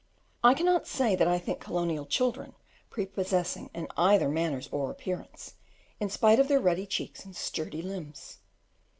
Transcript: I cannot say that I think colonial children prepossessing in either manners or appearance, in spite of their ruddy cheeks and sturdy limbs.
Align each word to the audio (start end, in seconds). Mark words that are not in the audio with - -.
I 0.43 0.55
cannot 0.55 0.87
say 0.87 1.15
that 1.15 1.27
I 1.27 1.37
think 1.37 1.59
colonial 1.59 2.07
children 2.07 2.55
prepossessing 2.89 3.69
in 3.71 3.87
either 3.95 4.29
manners 4.29 4.67
or 4.71 4.89
appearance, 4.89 5.53
in 5.99 6.09
spite 6.09 6.39
of 6.39 6.47
their 6.47 6.59
ruddy 6.59 6.87
cheeks 6.87 7.23
and 7.23 7.35
sturdy 7.35 7.83
limbs. 7.83 8.39